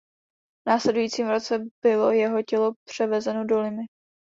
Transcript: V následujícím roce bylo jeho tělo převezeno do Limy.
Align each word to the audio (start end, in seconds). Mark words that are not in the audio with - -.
V 0.65 0.69
následujícím 0.69 1.29
roce 1.29 1.59
bylo 1.83 2.11
jeho 2.11 2.43
tělo 2.43 2.73
převezeno 2.85 3.45
do 3.45 3.59
Limy. 3.61 3.83